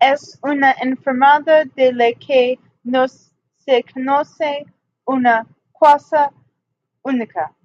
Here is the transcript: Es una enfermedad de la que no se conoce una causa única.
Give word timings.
Es 0.00 0.38
una 0.42 0.70
enfermedad 0.70 1.64
de 1.74 1.94
la 1.94 2.12
que 2.12 2.58
no 2.84 3.08
se 3.08 3.82
conoce 3.94 4.66
una 5.06 5.46
causa 5.80 6.30
única. 7.00 7.56